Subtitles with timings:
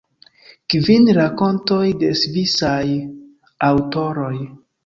[0.73, 2.83] Kvin rakontoj de svisaj
[3.73, 4.35] aŭtoroj.